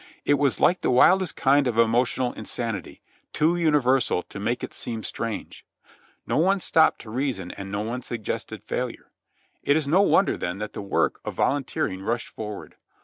[0.25, 3.03] It was like the wildest kind of emotional insanity,
[3.33, 5.63] too universal to make it seem strange.
[6.25, 9.11] No one stopped to reason and no one suggested failure.
[9.61, 12.75] It is no wonder then that the work of volunteering rushed for ward.